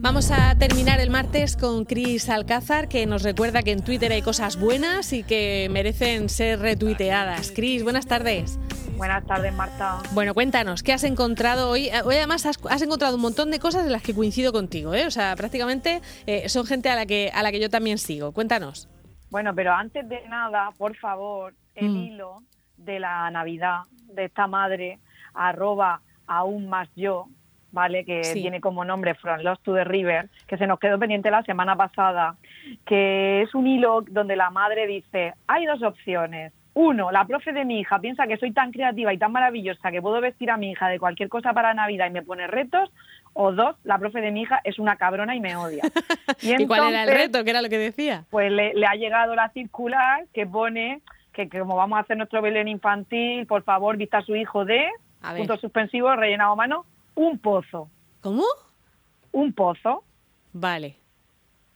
Vamos 0.00 0.30
a 0.30 0.56
terminar 0.58 1.00
el 1.00 1.10
martes 1.10 1.56
con 1.56 1.84
Cris 1.84 2.28
Alcázar, 2.28 2.88
que 2.88 3.06
nos 3.06 3.22
recuerda 3.22 3.62
que 3.62 3.72
en 3.72 3.82
Twitter 3.82 4.12
hay 4.12 4.22
cosas 4.22 4.58
buenas 4.58 5.12
y 5.12 5.22
que 5.22 5.68
merecen 5.70 6.28
ser 6.28 6.60
retuiteadas. 6.60 7.50
Cris, 7.50 7.82
buenas 7.82 8.06
tardes. 8.06 8.58
Buenas 8.96 9.26
tardes, 9.26 9.52
Marta. 9.52 9.98
Bueno, 10.12 10.32
cuéntanos, 10.32 10.82
¿qué 10.82 10.92
has 10.92 11.04
encontrado 11.04 11.70
hoy? 11.70 11.90
Hoy 12.04 12.14
además 12.16 12.46
has, 12.46 12.82
encontrado 12.82 13.16
un 13.16 13.22
montón 13.22 13.50
de 13.50 13.58
cosas 13.58 13.84
en 13.84 13.92
las 13.92 14.02
que 14.02 14.14
coincido 14.14 14.52
contigo, 14.52 14.94
¿eh? 14.94 15.06
O 15.06 15.10
sea, 15.10 15.34
prácticamente 15.36 16.00
eh, 16.26 16.48
son 16.48 16.66
gente 16.66 16.88
a 16.88 16.94
la, 16.94 17.04
que, 17.06 17.30
a 17.34 17.42
la 17.42 17.50
que 17.52 17.60
yo 17.60 17.68
también 17.68 17.98
sigo. 17.98 18.32
Cuéntanos. 18.32 18.88
Bueno, 19.30 19.54
pero 19.54 19.72
antes 19.72 20.08
de 20.08 20.26
nada, 20.28 20.70
por 20.78 20.96
favor, 20.96 21.54
el 21.74 21.90
Mm. 21.90 21.96
hilo 21.96 22.36
de 22.86 22.98
la 23.00 23.30
Navidad 23.30 23.80
de 24.14 24.24
esta 24.24 24.46
madre, 24.46 24.98
arroba 25.34 26.00
aún 26.26 26.68
más 26.68 26.88
yo, 26.96 27.26
¿vale? 27.72 28.04
Que 28.04 28.24
Sí. 28.24 28.40
tiene 28.40 28.60
como 28.60 28.84
nombre 28.84 29.14
From 29.14 29.40
Lost 29.42 29.62
to 29.64 29.74
the 29.74 29.84
River, 29.84 30.30
que 30.46 30.56
se 30.56 30.66
nos 30.66 30.78
quedó 30.78 30.98
pendiente 30.98 31.30
la 31.30 31.42
semana 31.42 31.76
pasada, 31.76 32.36
que 32.86 33.42
es 33.42 33.54
un 33.54 33.66
hilo 33.66 34.02
donde 34.08 34.36
la 34.36 34.50
madre 34.50 34.86
dice, 34.86 35.34
hay 35.46 35.66
dos 35.66 35.82
opciones. 35.82 36.52
Uno, 36.74 37.10
la 37.10 37.24
profe 37.24 37.52
de 37.52 37.64
mi 37.64 37.80
hija 37.80 37.98
piensa 38.00 38.26
que 38.26 38.36
soy 38.36 38.52
tan 38.52 38.70
creativa 38.70 39.10
y 39.12 39.18
tan 39.18 39.32
maravillosa 39.32 39.90
que 39.90 40.02
puedo 40.02 40.20
vestir 40.20 40.50
a 40.50 40.58
mi 40.58 40.72
hija 40.72 40.88
de 40.88 40.98
cualquier 40.98 41.28
cosa 41.30 41.52
para 41.54 41.72
Navidad 41.72 42.06
y 42.08 42.10
me 42.10 42.22
pone 42.22 42.46
retos. 42.46 42.90
O 43.32 43.52
dos, 43.52 43.76
la 43.84 43.98
profe 43.98 44.20
de 44.20 44.30
mi 44.30 44.42
hija 44.42 44.60
es 44.64 44.78
una 44.78 44.96
cabrona 44.96 45.34
y 45.34 45.40
me 45.40 45.56
odia. 45.56 45.82
¿Y, 46.42 46.66
cuál 46.66 46.80
era 46.80 47.02
el 47.04 47.08
entonces, 47.08 47.16
reto? 47.32 47.44
¿Qué 47.44 47.50
era 47.50 47.62
lo 47.62 47.68
que 47.70 47.78
decía? 47.78 48.24
pues 48.30 48.50
le, 48.52 48.74
le 48.74 48.86
ha 48.86 48.94
llegado 48.94 49.34
la 49.34 49.48
circular 49.50 50.24
que 50.34 50.46
pone 50.46 51.00
que, 51.36 51.48
que 51.50 51.58
como 51.60 51.76
vamos 51.76 51.98
a 51.98 52.00
hacer 52.00 52.16
nuestro 52.16 52.40
Belén 52.40 52.66
infantil, 52.66 53.46
por 53.46 53.62
favor, 53.62 53.96
vista 53.98 54.18
a 54.18 54.22
su 54.22 54.34
hijo 54.34 54.64
de, 54.64 54.88
punto 55.36 55.56
suspensivo, 55.58 56.16
rellenado 56.16 56.52
a 56.52 56.56
mano, 56.56 56.86
un 57.14 57.38
pozo. 57.38 57.90
¿Cómo? 58.22 58.44
Un 59.32 59.52
pozo. 59.52 60.02
Vale. 60.54 60.96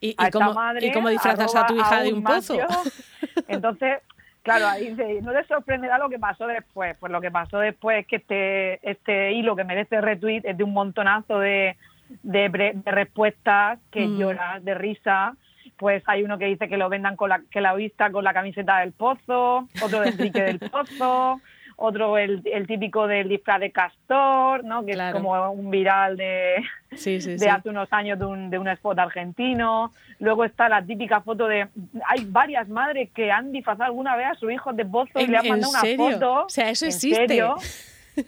¿Y, 0.01 0.11
y 0.11 0.31
cómo, 0.33 0.55
madre, 0.55 0.87
¿Y 0.87 0.93
cómo 0.93 1.11
disfrazas 1.11 1.55
a 1.55 1.67
tu 1.67 1.77
hija 1.77 2.01
de 2.03 2.13
un 2.15 2.23
pozo? 2.23 2.57
Entonces, 3.49 3.99
claro, 4.43 4.67
ahí 4.67 4.97
no 5.23 5.33
te 5.33 5.45
sorprenderá 5.45 5.99
lo 5.99 6.09
que 6.09 6.19
pasó 6.19 6.47
después. 6.47 6.97
Pues 6.99 7.13
lo 7.13 7.21
que 7.21 7.31
pasó 7.31 7.59
después 7.59 8.01
es 8.01 8.07
que 8.07 8.17
este, 8.17 8.91
este 8.91 9.33
hilo 9.33 9.55
que 9.57 9.65
merece 9.65 10.01
retweet 10.01 10.41
es 10.45 10.57
de 10.57 10.65
un 10.65 10.73
montonazo 10.73 11.39
de, 11.39 11.77
de, 12.23 12.81
respuestas 12.87 13.79
que 13.91 14.07
Mm. 14.07 14.19
lloras 14.19 14.65
de 14.65 14.75
risa. 14.75 15.37
Pues 15.81 16.03
hay 16.07 16.23
uno 16.23 16.37
que 16.39 16.45
dice 16.45 16.69
que 16.69 16.77
lo 16.77 16.91
vendan 16.91 17.17
con 17.17 17.31
la, 17.31 17.41
que 17.51 17.61
la 17.63 17.75
vista 17.75 18.11
con 18.13 18.23
la 18.23 18.35
camiseta 18.35 18.81
del 18.81 18.93
pozo, 18.93 19.67
otro 19.83 20.01
del 20.03 20.15
trique 20.17 20.43
del 20.43 20.59
pozo, 20.61 21.41
otro 21.77 22.19
el, 22.19 22.43
el 22.45 22.67
típico 22.67 23.07
del 23.07 23.31
disfraz 23.31 23.59
de 23.61 23.73
castor, 23.73 24.63
¿no? 24.63 24.85
Que 24.85 24.93
Claro. 24.93 25.17
es 25.17 25.23
como 25.25 25.51
un 25.51 25.71
viral 25.71 26.19
de, 26.19 26.57
Sí, 26.93 27.19
sí, 27.23 27.31
de 27.31 27.39
sí. 27.39 27.49
hace 27.49 27.71
unos 27.71 27.91
años 27.95 28.19
de 28.19 28.27
un, 28.27 28.51
de 28.51 28.59
un 28.59 28.69
spot 28.69 28.99
argentino. 28.99 29.91
Luego 30.19 30.45
está 30.45 30.69
la 30.69 30.85
típica 30.85 31.23
foto 31.23 31.47
de... 31.49 31.69
Hay 32.07 32.27
varias 32.27 32.69
madres 32.69 33.09
que 33.15 33.33
han 33.33 33.51
disfrazado 33.51 33.85
alguna 33.85 34.15
vez 34.17 34.27
a 34.27 34.35
su 34.35 34.51
hijo 34.51 34.75
de 34.75 34.85
pozo 34.85 35.19
y 35.19 35.23
¿En- 35.25 35.31
le 35.33 35.39
han 35.39 35.49
mandado 35.49 35.71
una 35.71 35.81
serio? 35.81 36.11
foto. 36.11 36.45
O 36.45 36.49
sea, 36.51 36.69
eso 36.69 36.85
¿En 36.85 36.91
existe. 36.91 37.27
serio? 37.27 37.57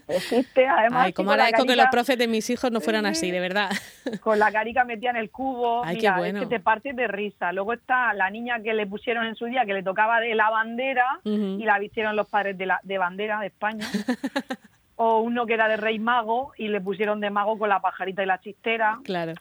Existe, 0.08 0.66
además. 0.66 1.06
Ay, 1.06 1.14
la 1.24 1.32
agradezco 1.32 1.62
que 1.64 1.68
los 1.76 1.76
carica- 1.84 1.90
profes 1.90 2.18
de 2.18 2.28
mis 2.28 2.48
hijos 2.50 2.70
no 2.70 2.80
fueran 2.80 3.06
así, 3.06 3.30
de 3.30 3.40
verdad. 3.40 3.70
Con 4.20 4.38
la 4.38 4.50
carica 4.52 4.84
metida 4.84 5.10
en 5.10 5.16
el 5.16 5.30
cubo. 5.30 5.84
Ay, 5.84 5.96
Mira, 5.96 6.16
bueno. 6.18 6.38
es 6.40 6.44
que 6.48 6.56
te 6.56 6.60
partes 6.60 6.94
de 6.96 7.08
risa. 7.08 7.52
Luego 7.52 7.72
está 7.74 8.12
la 8.14 8.30
niña 8.30 8.60
que 8.62 8.74
le 8.74 8.86
pusieron 8.86 9.26
en 9.26 9.34
su 9.36 9.46
día, 9.46 9.64
que 9.64 9.74
le 9.74 9.82
tocaba 9.82 10.20
de 10.20 10.34
la 10.34 10.50
bandera 10.50 11.20
y 11.24 11.64
la 11.64 11.78
vistieron 11.78 12.16
los 12.16 12.28
padres 12.28 12.56
de, 12.58 12.66
la, 12.66 12.80
de 12.82 12.98
bandera 12.98 13.40
de 13.40 13.46
España. 13.48 13.86
o 14.96 15.18
uno 15.20 15.46
que 15.46 15.54
era 15.54 15.68
de 15.68 15.76
rey 15.76 15.98
mago 15.98 16.52
y 16.56 16.68
le 16.68 16.80
pusieron 16.80 17.20
de 17.20 17.30
mago 17.30 17.58
con 17.58 17.68
la 17.68 17.80
pajarita 17.80 18.22
y 18.22 18.26
la 18.26 18.40
chistera. 18.40 18.98
Claro. 19.04 19.32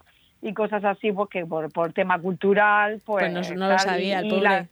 y 0.42 0.54
cosas 0.54 0.84
así, 0.84 1.12
pues 1.12 1.30
que 1.30 1.46
por, 1.46 1.72
por 1.72 1.94
tema 1.94 2.18
cultural, 2.20 3.00
pues... 3.06 3.32
Pues 3.32 3.52
no- 3.52 3.56
no 3.68 3.70
lo 3.74 3.78
sabía, 3.80 4.20
el 4.20 4.26
y 4.26 4.30
pobre. 4.32 4.68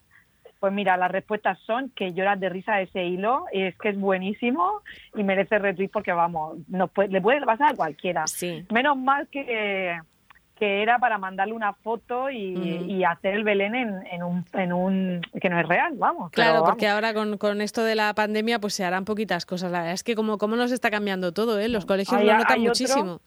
Pues 0.59 0.73
mira, 0.73 0.97
las 0.97 1.11
respuestas 1.11 1.57
son 1.59 1.89
que 1.91 2.13
lloras 2.13 2.39
de 2.39 2.49
risa 2.49 2.75
de 2.75 2.83
ese 2.83 3.03
hilo, 3.05 3.45
es 3.51 3.77
que 3.77 3.89
es 3.89 3.99
buenísimo 3.99 4.81
y 5.15 5.23
merece 5.23 5.57
retweet 5.59 5.89
porque, 5.89 6.11
vamos, 6.11 6.57
nos 6.67 6.89
puede- 6.91 7.09
le 7.09 7.21
puede 7.21 7.41
pasar 7.45 7.71
a 7.71 7.75
cualquiera. 7.75 8.27
Sí. 8.27 8.65
Menos 8.71 8.97
mal 8.97 9.27
que, 9.29 9.97
que 10.57 10.81
era 10.81 10.99
para 10.99 11.17
mandarle 11.17 11.53
una 11.53 11.71
foto 11.71 12.29
y, 12.29 12.37
y 12.89 13.03
hacer 13.05 13.33
el 13.35 13.45
Belén 13.45 13.75
en, 13.75 14.05
en, 14.11 14.23
un, 14.23 14.45
en 14.51 14.73
un... 14.73 15.21
que 15.41 15.49
no 15.49 15.57
es 15.57 15.65
real, 15.67 15.93
vamos. 15.95 16.31
Claro, 16.31 16.65
porque 16.65 16.87
ahora 16.89 17.13
con, 17.13 17.37
con 17.37 17.61
esto 17.61 17.81
de 17.83 17.95
la 17.95 18.13
pandemia 18.13 18.59
pues 18.59 18.73
se 18.73 18.83
harán 18.83 19.05
poquitas 19.05 19.45
cosas. 19.45 19.71
La 19.71 19.79
verdad 19.79 19.93
es 19.93 20.03
que 20.03 20.15
como, 20.15 20.37
como 20.37 20.57
nos 20.57 20.73
está 20.73 20.91
cambiando 20.91 21.31
todo, 21.31 21.57
¿eh? 21.59 21.69
Los 21.69 21.85
colegios 21.85 22.19
Hay- 22.19 22.25
lo 22.27 22.33
notan 22.33 22.59
otro 22.59 22.61
muchísimo. 22.69 23.21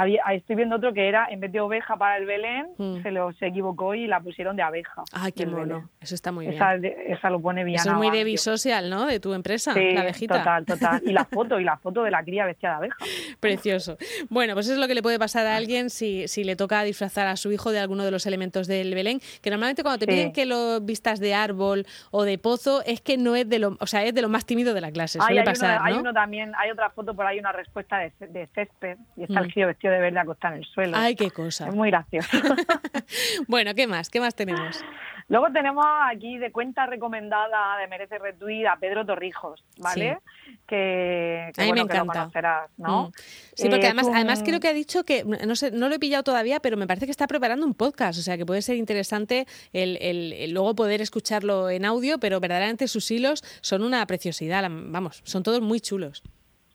Había- 0.00 0.22
estoy 0.32 0.54
viendo 0.56 0.76
otro 0.76 0.92
que 0.92 1.08
era, 1.08 1.26
en 1.30 1.40
vez 1.40 1.50
de 1.50 1.60
oveja 1.60 1.96
para 1.96 2.16
el 2.18 2.24
Belén, 2.26 2.68
Mm. 2.78 3.02
se, 3.02 3.10
lo, 3.10 3.32
se 3.32 3.46
equivocó 3.46 3.94
y 3.94 4.06
la 4.06 4.20
pusieron 4.20 4.54
de 4.56 4.62
abeja. 4.62 5.02
Ay, 5.12 5.32
qué 5.32 5.44
mono. 5.46 5.60
Belén. 5.62 5.88
Eso 6.00 6.14
está 6.14 6.30
muy 6.30 6.46
bien. 6.46 6.54
Esa, 6.56 6.74
esa 6.76 7.30
lo 7.30 7.40
pone 7.40 7.64
bien. 7.64 7.80
Eso 7.80 7.90
es 7.90 7.96
muy 7.96 8.10
de 8.10 8.22
Bisocial, 8.24 8.90
¿no? 8.90 9.06
De 9.06 9.18
tu 9.18 9.34
empresa, 9.34 9.74
Sí, 9.74 9.92
la 9.94 10.02
abejita. 10.02 10.38
total, 10.38 10.64
total. 10.66 11.02
Y 11.04 11.12
la 11.12 11.24
foto, 11.24 11.58
y 11.58 11.64
la 11.64 11.76
foto 11.78 12.04
de 12.04 12.10
la 12.10 12.22
cría 12.22 12.46
vestida 12.46 12.70
de 12.70 12.76
abeja. 12.76 12.96
Precioso. 13.40 13.96
Bueno, 14.28 14.54
pues 14.54 14.66
eso 14.66 14.74
es 14.74 14.80
lo 14.80 14.86
que 14.88 14.94
le 14.94 15.02
puede 15.02 15.18
pasar 15.18 15.46
a 15.46 15.56
alguien 15.56 15.90
si, 15.90 16.28
si 16.28 16.44
le 16.44 16.56
toca 16.56 16.82
disfrazar 16.84 17.26
a 17.26 17.36
su 17.36 17.50
hijo 17.52 17.72
de 17.72 17.78
alguno 17.80 18.04
de 18.04 18.10
los 18.10 18.26
elementos 18.26 18.66
del 18.66 18.94
Belén, 18.94 19.20
que 19.42 19.50
normalmente 19.50 19.82
cuando 19.82 19.98
te 19.98 20.06
Sí. 20.06 20.12
piden 20.12 20.32
que 20.32 20.46
lo 20.46 20.80
vistas 20.80 21.20
de 21.20 21.34
árbol 21.34 21.86
o 22.10 22.24
de 22.24 22.38
pozo, 22.38 22.82
es 22.86 23.00
que 23.00 23.16
no 23.18 23.34
es 23.36 23.48
de 23.48 23.58
lo, 23.58 23.76
o 23.80 23.86
sea, 23.86 24.04
es 24.04 24.14
de 24.14 24.22
lo 24.22 24.28
más 24.28 24.46
tímido 24.46 24.74
de 24.74 24.80
la 24.80 24.90
clase, 24.90 25.18
Ay, 25.20 25.26
suele 25.26 25.40
hay, 25.40 25.46
pasar, 25.46 25.76
uno, 25.80 25.84
hay 25.86 25.94
¿no? 25.94 26.00
uno 26.00 26.12
también, 26.12 26.52
hay 26.56 26.70
otra 26.70 26.90
foto 26.90 27.14
por 27.14 27.26
ahí, 27.26 27.38
una 27.38 27.52
respuesta 27.52 27.98
de, 27.98 28.12
de 28.28 28.46
césped, 28.54 28.96
y 29.16 29.22
está 29.24 29.40
Mm. 29.40 29.44
el 29.44 29.52
crío 29.52 29.66
vestido 29.66 29.87
de 29.90 29.98
verde 29.98 30.18
acostado 30.20 30.54
en 30.54 30.60
el 30.62 30.66
suelo. 30.66 30.96
Ay, 30.96 31.14
qué 31.16 31.30
cosa. 31.30 31.68
Es 31.68 31.74
muy 31.74 31.90
gracioso. 31.90 32.28
bueno, 33.48 33.74
¿qué 33.74 33.86
más? 33.86 34.08
¿Qué 34.10 34.20
más 34.20 34.34
tenemos? 34.34 34.84
Luego 35.30 35.48
tenemos 35.52 35.84
aquí 36.10 36.38
de 36.38 36.50
cuenta 36.50 36.86
recomendada 36.86 37.76
de 37.78 37.86
Merece 37.86 38.18
Retweet 38.18 38.66
a 38.66 38.76
Pedro 38.76 39.04
Torrijos, 39.04 39.62
¿vale? 39.78 40.18
Que, 40.66 41.50
que 41.54 41.60
A 41.60 41.64
mí 41.64 41.68
bueno, 41.68 41.84
me 41.84 41.90
que 41.90 41.96
lo 41.98 42.04
encanta. 42.04 42.20
conocerás, 42.20 42.70
¿no? 42.78 43.08
Mm. 43.08 43.12
Sí, 43.54 43.68
porque 43.68 43.84
Eh, 43.84 43.88
además, 43.88 44.06
un- 44.06 44.16
además 44.16 44.42
creo 44.42 44.58
que 44.58 44.68
ha 44.68 44.72
dicho 44.72 45.04
que, 45.04 45.24
no 45.24 45.54
sé, 45.54 45.70
no 45.70 45.90
lo 45.90 45.94
he 45.96 45.98
pillado 45.98 46.22
todavía, 46.22 46.60
pero 46.60 46.78
me 46.78 46.86
parece 46.86 47.04
que 47.04 47.10
está 47.10 47.26
preparando 47.26 47.66
un 47.66 47.74
podcast, 47.74 48.18
o 48.18 48.22
sea 48.22 48.38
que 48.38 48.46
puede 48.46 48.62
ser 48.62 48.76
interesante 48.76 49.46
el, 49.74 49.98
el- 50.00 50.32
el 50.32 50.52
luego 50.52 50.74
poder 50.74 51.02
escucharlo 51.02 51.68
en 51.68 51.84
audio, 51.84 52.18
pero 52.18 52.40
verdaderamente 52.40 52.88
sus 52.88 53.10
hilos 53.10 53.44
son 53.60 53.82
una 53.82 54.06
preciosidad, 54.06 54.66
vamos, 54.70 55.20
son 55.24 55.42
todos 55.42 55.60
muy 55.60 55.80
chulos. 55.80 56.22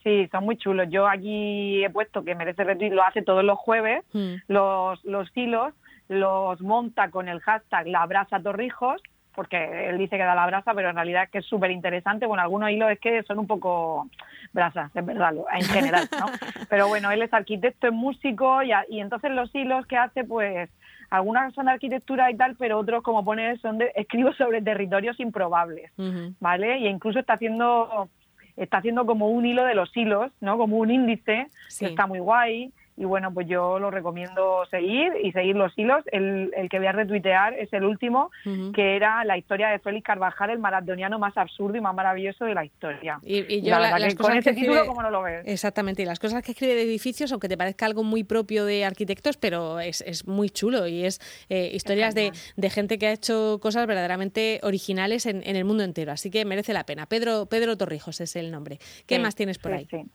Sí, 0.03 0.28
son 0.31 0.44
muy 0.46 0.58
chulos. 0.58 0.88
Yo 0.90 1.08
aquí 1.08 1.84
he 1.84 1.90
puesto 1.90 2.24
que 2.24 2.36
Merece 2.36 2.64
Retweet 2.64 2.91
lo 2.91 3.03
hace 3.03 3.22
todos 3.22 3.44
los 3.44 3.58
jueves, 3.58 4.03
Mm. 4.14 4.36
los, 4.47 5.03
los 5.06 5.30
hilos 5.36 5.74
los 6.09 6.59
monta 6.62 7.09
con 7.09 7.30
el 7.30 7.40
hashtag 7.40 7.88
La 7.88 8.06
Brasa 8.06 8.40
Torrijos, 8.42 9.02
porque 9.34 9.90
él 9.90 9.97
dice 9.97 10.18
que 10.18 10.24
da 10.24 10.36
la 10.36 10.46
brasa, 10.46 10.74
pero 10.75 10.90
en 10.90 10.96
realidad 10.96 11.24
es 11.24 11.30
que 11.31 11.38
es 11.40 11.46
súper 11.46 11.72
interesante. 11.72 12.28
Bueno, 12.28 12.44
algunos 12.44 12.69
hilos 12.69 12.92
es 12.92 13.00
que 13.00 13.24
son 13.24 13.40
un 13.40 13.47
poco 13.47 14.08
brasas, 14.52 14.96
es 14.96 15.03
verdad, 15.06 15.34
en 15.53 15.63
general, 15.63 16.08
¿no? 16.19 16.25
Pero 16.69 16.88
bueno, 16.88 17.09
él 17.09 17.22
es 17.24 17.34
arquitecto, 17.34 17.88
es 17.88 17.94
músico 17.94 18.62
y, 18.62 18.72
a- 18.74 18.86
y 18.90 19.00
entonces 19.00 19.31
los 19.31 19.53
hilos 19.56 19.88
que 19.88 19.97
hace, 19.97 20.24
pues 20.24 20.69
algunas 21.09 21.52
son 21.56 21.66
de 21.66 21.72
arquitectura 21.72 22.30
y 22.30 22.36
tal, 22.38 22.56
pero 22.58 22.78
otros, 22.78 23.02
como 23.02 23.24
pone, 23.25 23.58
son 23.58 23.78
de, 23.80 23.92
escribo 23.96 24.34
sobre 24.34 24.62
territorios 24.62 25.19
improbables. 25.19 25.92
¿vale? 26.40 26.78
Y 26.80 26.88
incluso 26.88 27.18
está 27.19 27.34
haciendo 27.34 28.09
está 28.58 28.78
haciendo 28.78 29.06
como 29.06 29.30
un 29.30 29.46
hilo 29.46 29.64
de 29.66 29.75
los 29.75 29.96
hilos, 29.96 30.31
¿no? 30.41 30.58
Como 30.58 30.78
un 30.78 30.91
índice 30.91 31.47
Sí. 31.69 31.86
que 31.86 31.91
está 31.91 32.08
muy 32.08 32.19
guay. 32.19 32.72
Y 32.96 33.06
bueno, 33.06 33.34
pues 33.34 33.48
yo 33.48 33.80
lo 33.80 33.90
recomiendo 33.90 34.66
seguir 34.70 35.12
y 35.24 35.31
seguir 35.31 35.56
los 35.56 35.72
hilos. 35.78 36.04
El, 36.12 36.52
el 36.56 36.70
que 36.70 36.78
voy 36.78 36.88
a 36.88 36.92
retuitear 36.92 37.54
es 37.56 37.72
el 37.74 37.84
último, 37.86 38.30
que 38.74 38.96
era 38.96 39.24
la 39.26 39.38
historia 39.38 39.70
de 39.70 39.80
Félix 39.80 40.06
Carvajal, 40.06 40.52
el 40.52 40.59
maratoniano 40.59 41.18
más 41.18 41.36
absurdo 41.38 41.78
y 41.78 41.81
más 41.81 41.96
maravilloso 41.96 42.46
de 42.46 42.54
la 42.54 42.66
historia. 42.66 43.20
Y, 43.24 43.62
yo 43.62 43.72
la 43.72 43.80
la- 43.80 43.86
verdad 43.88 44.00
las 44.00 44.13
que 44.13 44.18
con 44.18 44.28
cosas 44.30 44.44
que 44.44 44.54
título, 44.54 44.86
¿cómo 44.86 45.01
no 45.01 45.10
lo 45.10 45.22
ves? 45.24 45.44
Exactamente, 45.45 46.04
y 46.04 46.06
las 46.06 46.19
cosas 46.19 46.44
que 46.44 46.51
escribe 46.51 46.75
de 46.75 46.84
edificios, 46.84 47.31
aunque 47.31 47.50
te 47.50 47.57
parezca 47.57 47.86
algo 47.86 48.04
muy 48.04 48.24
propio 48.24 48.66
de 48.66 48.86
arquitectos, 48.86 49.38
pero 49.38 49.80
es, 49.80 50.01
es 50.01 50.28
muy 50.28 50.50
chulo 50.50 50.88
y 50.88 51.06
es 51.06 51.19
eh, 51.50 51.72
historias 51.74 52.13
de, 52.16 52.31
de 52.56 52.69
gente 52.69 52.98
que 53.00 53.07
ha 53.07 53.12
hecho 53.12 53.60
cosas 53.62 53.88
verdaderamente 53.88 54.60
originales 54.63 55.25
en, 55.25 55.42
en 55.48 55.56
el 55.56 55.66
mundo 55.66 55.84
entero, 55.84 56.12
así 56.12 56.30
que 56.30 56.45
merece 56.45 56.74
la 56.74 56.86
pena. 56.86 57.06
Pedro, 57.07 57.48
Pedro 57.48 57.75
Torrijos 57.78 58.22
es 58.22 58.36
el 58.36 58.51
nombre. 58.51 58.78
¿Qué 59.07 59.16
Sí, 59.16 59.22
más 59.22 59.36
tienes 59.36 59.57
por 59.57 59.72
sí, 59.72 59.78
ahí? 59.78 59.88
sí. 59.90 60.06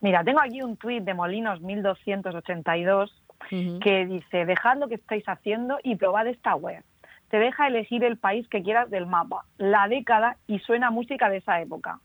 Mira, 0.00 0.22
tengo 0.24 0.40
aquí 0.40 0.62
un 0.62 0.76
tuit 0.76 1.02
de 1.04 1.14
Molinos 1.14 1.60
1282 1.60 3.10
Ujú. 3.50 3.78
que 3.80 4.06
dice, 4.06 4.44
dejad 4.46 4.78
lo 4.78 4.88
que 4.88 4.94
estáis 4.96 5.24
haciendo 5.28 5.78
y 5.82 5.96
probad 5.96 6.26
esta 6.26 6.54
web. 6.54 6.82
Te 7.30 7.38
deja 7.38 7.66
elegir 7.66 8.04
el 8.04 8.16
país 8.16 8.48
que 8.48 8.62
quieras 8.62 8.88
del 8.90 9.06
mapa, 9.06 9.44
la 9.58 9.88
década 9.88 10.36
y 10.46 10.58
suena 10.60 10.90
música 10.90 11.28
de 11.28 11.38
esa 11.38 11.60
época. 11.60 11.98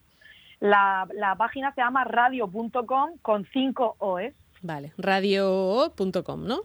La, 0.60 1.08
la 1.14 1.36
página 1.36 1.74
se 1.74 1.82
llama 1.82 2.04
radio.com 2.04 3.18
con 3.22 3.46
5 3.46 3.96
OEs 4.00 4.34
Vale, 4.64 4.94
radio.com, 4.98 6.46
¿no? 6.46 6.60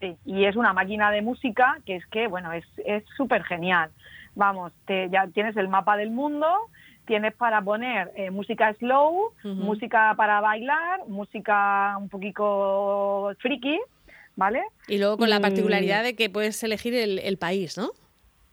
sí, 0.00 0.16
y 0.24 0.44
es 0.44 0.56
una 0.56 0.72
máquina 0.72 1.10
de 1.10 1.22
música 1.22 1.78
que 1.86 1.96
es 1.96 2.06
que, 2.06 2.26
bueno, 2.26 2.52
es 2.52 2.64
es 2.84 3.04
súper 3.16 3.42
genial. 3.44 3.90
Vamos, 4.34 4.72
te, 4.86 5.08
ya 5.10 5.26
tienes 5.28 5.56
el 5.56 5.68
mapa 5.68 5.96
del 5.96 6.10
mundo, 6.10 6.46
tienes 7.06 7.34
para 7.34 7.62
poner 7.62 8.10
eh, 8.16 8.30
música 8.30 8.72
slow, 8.74 9.32
música 9.42 10.14
para 10.16 10.40
bailar, 10.40 11.00
música 11.06 11.96
un 11.98 12.08
poquito 12.08 13.32
friki, 13.38 13.80
¿vale? 14.36 14.62
Y 14.88 14.98
luego 14.98 15.18
con 15.18 15.30
la 15.30 15.40
particularidad 15.40 16.02
de 16.02 16.16
que 16.16 16.30
puedes 16.30 16.62
elegir 16.62 16.94
el, 16.94 17.38
país, 17.38 17.76
¿no? 17.76 17.90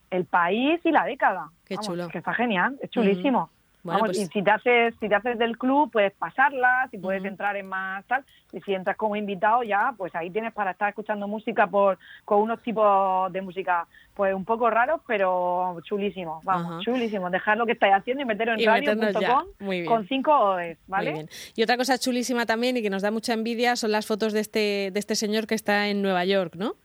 El 0.09 0.25
país 0.25 0.80
y 0.83 0.92
la 0.92 1.06
década. 1.06 1.50
Qué 1.65 1.77
chulo. 1.77 2.09
Que 2.09 2.18
está 2.18 2.33
genial, 2.33 2.77
es 2.81 2.89
chulísimo. 2.89 3.50
Vamos, 3.83 4.10
pues 4.10 4.19
y 4.19 4.25
si 4.28 4.44
te 4.44 4.51
haces, 4.51 4.94
si 5.00 5.10
te 5.10 5.16
haces 5.16 5.39
del 5.39 5.57
club, 5.57 5.92
puedes 5.92 6.13
pasarla, 6.13 6.88
si 6.92 6.98
puedes 7.00 7.25
entrar 7.25 7.56
en 7.56 7.68
más 7.68 8.06
tal, 8.06 8.24
y 8.51 8.62
si 8.62 8.74
entras 8.74 8.95
como 8.95 9.16
invitado 9.16 9.63
ya, 9.63 9.94
pues 9.98 10.13
ahí 10.16 10.30
tienes 10.30 10.54
para 10.54 10.72
estar 10.72 10.89
escuchando 10.89 11.28
música 11.28 11.66
por, 11.66 11.98
con 12.24 12.42
unos 12.42 12.62
tipos 12.62 13.31
de 13.33 13.42
música, 13.42 13.88
pues 14.13 14.36
un 14.36 14.45
poco 14.45 14.69
raros, 14.69 15.01
pero 15.07 15.80
chulísimos, 15.83 16.44
vamos, 16.44 16.83
chulísimos. 16.83 17.31
Dejar 17.31 17.57
lo 17.57 17.66
que 17.66 17.72
estáis 17.72 17.95
haciendo 17.95 18.22
y 18.22 18.25
meterlo 18.25 18.54
en 18.54 18.66
radio.com 18.66 19.45
con 19.88 20.07
cinco 20.07 20.31
OEs, 20.31 20.77
¿vale? 20.88 21.25
Y 21.56 21.63
otra 21.63 21.77
cosa 21.77 21.98
chulísima 21.98 22.45
también 22.45 22.77
y 22.77 22.81
que 22.81 22.89
nos 22.89 23.01
da 23.01 23.10
mucha 23.10 23.34
envidia 23.34 23.75
son 23.75 23.92
las 23.92 24.06
fotos 24.06 24.34
de 24.34 24.42
este, 24.42 24.92
de 24.92 25.00
este 25.00 25.16
señor 25.16 25.48
que 25.48 25.56
está 25.56 25.88
en 25.88 26.01
Nueva 26.01 26.25
York, 26.25 26.56
¿no? 26.56 26.75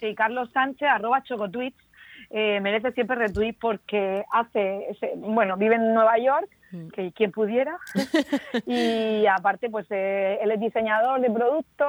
Sí, 0.00 0.14
Carlos 0.14 0.50
Sánchez, 0.52 0.88
arroba 0.88 1.22
chocotweets, 1.22 1.76
eh, 2.32 2.60
merece 2.60 2.92
siempre 2.92 3.16
retweet 3.16 3.54
porque 3.60 4.24
hace, 4.30 4.96
bueno, 5.16 5.56
vive 5.56 5.74
en 5.74 5.92
Nueva 5.92 6.16
York, 6.16 6.48
mm. 6.70 6.88
que 6.90 7.10
quien 7.10 7.32
pudiera, 7.32 7.76
y 8.66 9.26
aparte 9.26 9.68
pues 9.68 9.86
eh, 9.90 10.38
él 10.40 10.52
es 10.52 10.60
diseñador 10.60 11.20
de 11.20 11.28
productos, 11.28 11.88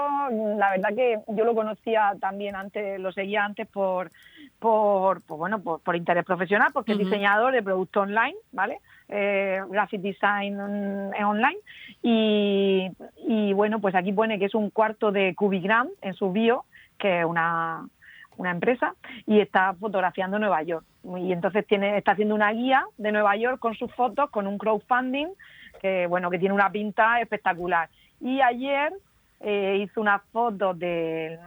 la 0.57 0.71
verdad 0.71 0.95
que 0.95 1.19
yo 1.27 1.45
lo 1.45 1.53
conocía 1.53 2.13
también 2.19 2.55
antes, 2.55 2.99
lo 2.99 3.11
seguía 3.11 3.45
antes 3.45 3.67
por, 3.67 4.09
por, 4.57 5.21
bueno, 5.27 5.61
por, 5.61 5.95
interés 5.95 6.25
profesional, 6.25 6.71
porque 6.73 6.93
es 6.93 6.97
diseñador 6.97 7.53
de 7.53 7.61
productos 7.61 8.01
online, 8.01 8.35
¿vale? 8.51 8.79
Eh, 9.09 9.61
graphic 9.69 10.01
design 10.01 10.57
online 10.59 11.57
y, 12.01 12.89
y 13.27 13.51
bueno 13.51 13.81
pues 13.81 13.93
aquí 13.93 14.13
pone 14.13 14.39
que 14.39 14.45
es 14.45 14.55
un 14.55 14.69
cuarto 14.69 15.11
de 15.11 15.35
Cubigram 15.35 15.89
en 16.01 16.13
su 16.13 16.31
bio 16.31 16.63
que 16.97 17.19
es 17.19 17.25
una 17.25 17.89
una 18.41 18.51
empresa, 18.51 18.95
y 19.25 19.39
está 19.39 19.73
fotografiando 19.73 20.39
Nueva 20.39 20.63
York. 20.63 20.85
Y 21.17 21.31
entonces 21.31 21.65
tiene, 21.67 21.97
está 21.97 22.11
haciendo 22.11 22.35
una 22.35 22.51
guía 22.51 22.83
de 22.97 23.11
Nueva 23.11 23.35
York 23.35 23.59
con 23.59 23.75
sus 23.75 23.93
fotos, 23.93 24.29
con 24.29 24.47
un 24.47 24.57
crowdfunding 24.57 25.27
que 25.81 26.05
bueno, 26.07 26.29
que 26.29 26.37
tiene 26.37 26.53
una 26.53 26.71
pinta 26.71 27.19
espectacular. 27.21 27.89
Y 28.19 28.41
ayer 28.41 28.93
eh, 29.39 29.79
hizo 29.81 29.99
una 29.99 30.19
foto 30.31 30.73
del 30.73 31.39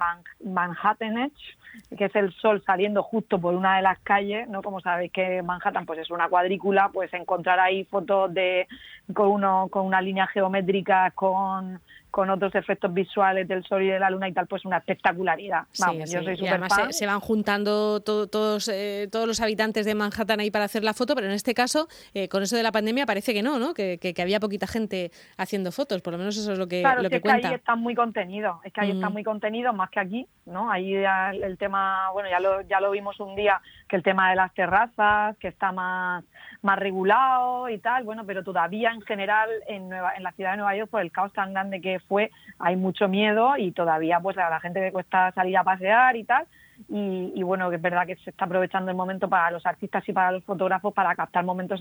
Manhattan 0.44 1.18
Edge, 1.18 1.56
que 1.96 2.06
es 2.06 2.16
el 2.16 2.32
sol 2.32 2.62
saliendo 2.64 3.02
justo 3.02 3.40
por 3.40 3.54
una 3.54 3.76
de 3.76 3.82
las 3.82 3.98
calles, 4.00 4.48
¿no? 4.48 4.62
Como 4.62 4.80
sabéis 4.80 5.12
que 5.12 5.42
Manhattan 5.42 5.86
pues 5.86 5.98
es 6.00 6.10
una 6.10 6.28
cuadrícula, 6.28 6.90
pues 6.92 7.12
encontrar 7.14 7.60
ahí 7.60 7.84
fotos 7.84 8.32
de 8.32 8.66
con 9.12 9.28
uno 9.28 9.68
con 9.70 9.86
una 9.86 10.00
línea 10.00 10.26
geométrica 10.26 11.10
con 11.12 11.80
con 12.14 12.30
otros 12.30 12.54
efectos 12.54 12.94
visuales 12.94 13.48
del 13.48 13.64
sol 13.64 13.82
y 13.82 13.88
de 13.88 13.98
la 13.98 14.08
luna 14.08 14.28
y 14.28 14.32
tal, 14.32 14.46
pues 14.46 14.64
una 14.64 14.76
espectacularidad. 14.76 15.64
Vamos, 15.80 16.12
yo 16.12 16.22
soy 16.22 16.36
y 16.38 16.46
además 16.46 16.72
Se, 16.90 17.06
van 17.06 17.18
juntando 17.18 17.98
todos, 18.02 18.68
eh, 18.68 19.08
todos 19.10 19.26
los 19.26 19.40
habitantes 19.40 19.84
de 19.84 19.96
Manhattan 19.96 20.38
ahí 20.38 20.52
para 20.52 20.66
hacer 20.66 20.84
la 20.84 20.94
foto, 20.94 21.16
pero 21.16 21.26
en 21.26 21.32
este 21.32 21.54
caso, 21.54 21.88
eh, 22.14 22.28
con 22.28 22.44
eso 22.44 22.54
de 22.54 22.62
la 22.62 22.70
pandemia, 22.70 23.04
parece 23.04 23.34
que 23.34 23.42
no, 23.42 23.58
¿no? 23.58 23.74
Que, 23.74 23.98
que, 23.98 24.22
había 24.22 24.38
poquita 24.38 24.68
gente 24.68 25.10
haciendo 25.36 25.72
fotos, 25.72 26.02
por 26.02 26.12
lo 26.12 26.20
menos 26.20 26.36
eso 26.36 26.52
es 26.52 26.58
lo 26.60 26.68
que, 26.68 26.82
claro, 26.82 27.02
lo 27.02 27.10
que, 27.10 27.16
es 27.16 27.22
que 27.22 27.30
ahí 27.32 27.52
está 27.52 27.74
muy 27.74 27.96
contenido, 27.96 28.60
es 28.62 28.72
que 28.72 28.82
ahí 28.82 28.92
está 28.92 29.10
mm. 29.10 29.12
muy 29.12 29.24
contenido 29.24 29.72
más 29.72 29.90
que 29.90 29.98
aquí, 29.98 30.28
¿no? 30.46 30.70
Ahí 30.70 30.94
el 30.94 31.58
tema, 31.64 32.10
bueno, 32.12 32.28
ya 32.28 32.40
lo, 32.40 32.60
ya 32.62 32.80
lo 32.80 32.90
vimos 32.90 33.18
un 33.20 33.34
día, 33.34 33.60
que 33.88 33.96
el 33.96 34.02
tema 34.02 34.30
de 34.30 34.36
las 34.36 34.52
terrazas, 34.54 35.36
que 35.38 35.48
está 35.48 35.72
más 35.72 36.24
más 36.64 36.78
regulado 36.78 37.68
y 37.68 37.78
tal, 37.78 38.04
bueno, 38.04 38.24
pero 38.24 38.42
todavía 38.42 38.90
en 38.90 39.02
general 39.02 39.50
en, 39.68 39.90
Nueva, 39.90 40.14
en 40.16 40.22
la 40.22 40.32
ciudad 40.32 40.52
de 40.52 40.56
Nueva 40.56 40.74
York, 40.74 40.90
por 40.90 41.02
el 41.02 41.12
caos 41.12 41.32
tan 41.34 41.52
grande 41.52 41.80
que 41.82 42.00
fue, 42.00 42.30
hay 42.58 42.74
mucho 42.74 43.06
miedo 43.06 43.58
y 43.58 43.70
todavía 43.72 44.18
pues 44.18 44.38
a 44.38 44.48
la 44.48 44.60
gente 44.60 44.80
le 44.80 44.90
cuesta 44.90 45.30
salir 45.32 45.58
a 45.58 45.62
pasear 45.62 46.16
y 46.16 46.24
tal. 46.24 46.46
Y, 46.88 47.40
bueno, 47.44 47.70
que 47.70 47.76
es 47.76 47.82
verdad 47.82 48.04
que 48.04 48.16
se 48.16 48.30
está 48.30 48.46
aprovechando 48.46 48.90
el 48.90 48.96
momento 48.96 49.28
para 49.28 49.50
los 49.52 49.64
artistas 49.64 50.02
y 50.08 50.12
para 50.12 50.32
los 50.32 50.42
fotógrafos 50.42 50.92
para 50.92 51.14
captar 51.14 51.44
momentos, 51.44 51.78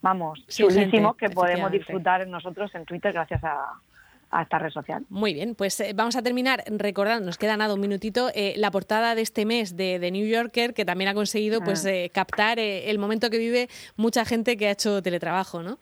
vamos, 0.00 0.42
sí, 0.48 0.64
que 1.18 1.28
podemos 1.28 1.70
disfrutar 1.70 2.26
nosotros 2.26 2.74
en 2.74 2.86
Twitter 2.86 3.12
gracias 3.12 3.44
a, 3.44 3.74
a 4.34 4.42
esta 4.42 4.58
red 4.58 4.70
social. 4.70 5.06
Muy 5.08 5.32
bien, 5.32 5.54
pues 5.54 5.78
eh, 5.80 5.92
vamos 5.94 6.16
a 6.16 6.22
terminar 6.22 6.64
recordando, 6.66 7.24
nos 7.24 7.38
queda 7.38 7.56
nada 7.56 7.72
un 7.74 7.80
minutito, 7.80 8.30
eh, 8.34 8.54
la 8.56 8.70
portada 8.70 9.14
de 9.14 9.22
este 9.22 9.46
mes 9.46 9.76
de, 9.76 10.10
New 10.10 10.26
Yorker, 10.26 10.74
que 10.74 10.84
también 10.84 11.08
ha 11.08 11.14
conseguido 11.14 11.60
pues 11.60 11.86
ah. 11.86 11.92
eh, 11.92 12.10
captar 12.10 12.58
el 12.58 12.98
momento 12.98 13.30
que 13.30 13.38
vive 13.38 13.68
mucha 13.96 14.24
gente 14.24 14.56
que 14.56 14.68
ha 14.68 14.72
hecho 14.72 15.02
teletrabajo, 15.02 15.62
¿no? 15.62 15.78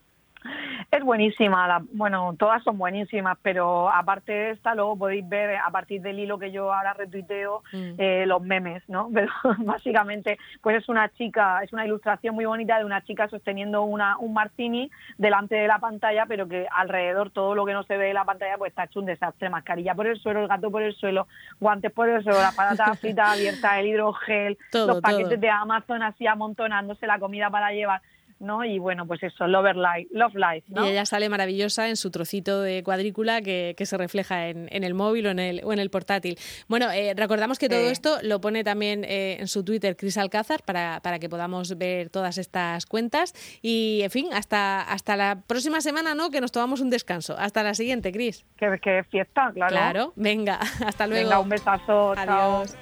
Es 0.90 1.02
buenísima, 1.02 1.82
bueno, 1.92 2.34
todas 2.38 2.62
son 2.62 2.76
buenísimas, 2.76 3.38
pero 3.42 3.90
aparte 3.90 4.32
de 4.32 4.50
esta, 4.50 4.74
luego 4.74 4.96
podéis 4.96 5.26
ver 5.28 5.56
a 5.56 5.70
partir 5.70 6.02
del 6.02 6.18
hilo 6.18 6.38
que 6.38 6.52
yo 6.52 6.72
ahora 6.72 6.92
retuiteo 6.92 7.62
mm. 7.72 7.94
eh, 7.98 8.24
los 8.26 8.42
memes, 8.42 8.82
¿no? 8.88 9.08
Pero 9.14 9.32
básicamente, 9.58 10.38
pues 10.60 10.76
es 10.76 10.88
una 10.88 11.08
chica, 11.10 11.62
es 11.62 11.72
una 11.72 11.86
ilustración 11.86 12.34
muy 12.34 12.44
bonita 12.44 12.78
de 12.78 12.84
una 12.84 13.02
chica 13.02 13.28
sosteniendo 13.28 13.82
una, 13.82 14.18
un 14.18 14.34
martini 14.34 14.90
delante 15.16 15.54
de 15.54 15.66
la 15.66 15.78
pantalla, 15.78 16.26
pero 16.26 16.48
que 16.48 16.66
alrededor 16.70 17.30
todo 17.30 17.54
lo 17.54 17.64
que 17.64 17.72
no 17.72 17.84
se 17.84 17.96
ve 17.96 18.06
de 18.06 18.14
la 18.14 18.24
pantalla 18.24 18.58
pues 18.58 18.70
está 18.70 18.84
hecho 18.84 19.00
un 19.00 19.06
desastre, 19.06 19.48
mascarilla 19.48 19.94
por 19.94 20.06
el 20.06 20.18
suelo, 20.18 20.40
el 20.40 20.48
gato 20.48 20.70
por 20.70 20.82
el 20.82 20.94
suelo, 20.94 21.26
guantes 21.60 21.92
por 21.92 22.08
el 22.08 22.22
suelo, 22.22 22.40
la 22.40 22.52
patata 22.52 22.94
frita 23.00 23.32
abierta, 23.32 23.78
el 23.78 23.86
hidrogel, 23.86 24.58
los 24.72 25.00
paquetes 25.00 25.40
de 25.40 25.50
Amazon 25.50 26.02
así 26.02 26.26
amontonándose 26.26 27.06
la 27.06 27.18
comida 27.18 27.50
para 27.50 27.72
llevar 27.72 28.02
¿no? 28.42 28.64
Y 28.64 28.78
bueno, 28.78 29.06
pues 29.06 29.22
eso, 29.22 29.46
Love 29.46 29.74
Life, 29.74 30.08
Love 30.12 30.34
Life, 30.34 30.66
Y 30.68 30.88
ella 30.88 31.06
sale 31.06 31.28
maravillosa 31.28 31.88
en 31.88 31.96
su 31.96 32.10
trocito 32.10 32.60
de 32.60 32.82
cuadrícula 32.82 33.40
que, 33.40 33.74
se 33.82 33.98
refleja 33.98 34.48
en, 34.48 34.68
el 34.70 34.94
móvil 34.94 35.26
o 35.26 35.30
en 35.30 35.38
el, 35.38 35.60
o 35.64 35.72
en 35.72 35.78
el 35.78 35.90
portátil. 35.90 36.36
Bueno, 36.68 36.90
eh, 36.90 37.14
recordamos 37.16 37.58
que 37.58 37.68
todo 37.68 37.90
esto 37.90 38.18
lo 38.22 38.40
pone 38.40 38.64
también 38.64 39.04
eh, 39.04 39.38
en 39.40 39.48
su 39.48 39.64
Twitter 39.64 39.96
Cris 39.96 40.16
Alcázar 40.18 40.62
para, 40.64 41.00
para, 41.02 41.18
que 41.18 41.28
podamos 41.28 41.76
ver 41.76 42.10
todas 42.10 42.38
estas 42.38 42.86
cuentas. 42.86 43.34
Y, 43.60 44.00
en 44.02 44.10
fin, 44.10 44.28
hasta, 44.32 44.82
hasta 44.82 45.16
la 45.16 45.42
próxima 45.46 45.80
semana, 45.80 46.14
¿no? 46.14 46.30
Que 46.30 46.40
nos 46.40 46.52
tomamos 46.52 46.80
un 46.80 46.90
descanso. 46.90 47.36
Hasta 47.38 47.62
la 47.62 47.74
siguiente, 47.74 48.12
Cris. 48.12 48.46
Que, 48.56 49.04
fiesta, 49.10 49.50
claro. 49.52 49.72
Claro, 49.72 50.12
venga, 50.16 50.58
hasta 50.86 51.06
luego. 51.06 51.28
Venga, 51.28 51.40
un 51.40 51.48
besazo. 51.48 52.12
Adiós. 52.16 52.76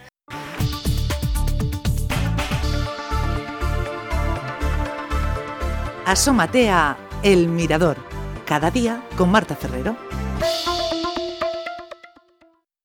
Asómate 6.10 6.68
a 6.70 6.96
El 7.22 7.46
Mirador, 7.46 7.96
cada 8.44 8.72
día 8.72 9.00
con 9.16 9.30
Marta 9.30 9.54
Ferrero. 9.54 9.94